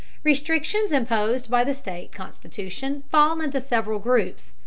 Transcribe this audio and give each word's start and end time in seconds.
Restrictions 0.23 0.91
imposed 0.91 1.47
by 1.51 1.63
the 1.63 1.75
state 1.75 2.11
constitution 2.11 3.03
fall 3.11 3.39
into 3.39 3.59
several 3.59 3.99
groups. 3.99 4.51